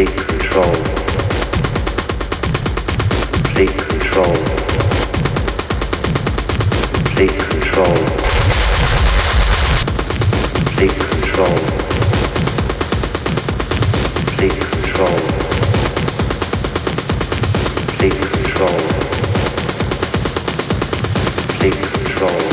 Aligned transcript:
Take 0.00 0.16
control. 0.16 0.72
Take 3.52 3.76
control. 3.76 4.34
Take 7.16 7.38
control. 7.38 7.96
Take 10.78 10.96
control. 11.10 11.56
Take 14.38 14.60
control. 14.72 15.18
Take 17.98 18.20
control. 18.32 18.78
Take 21.60 21.82
control. 21.92 22.49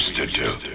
used 0.00 0.14
to 0.14 0.26
do. 0.26 0.69